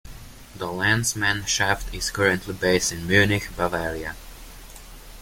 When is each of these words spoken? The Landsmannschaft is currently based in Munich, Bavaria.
The 0.55 0.65
Landsmannschaft 0.65 1.93
is 1.93 2.09
currently 2.09 2.55
based 2.55 2.91
in 2.91 3.05
Munich, 3.05 3.49
Bavaria. 3.55 4.15